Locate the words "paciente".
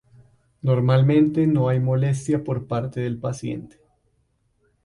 3.19-3.77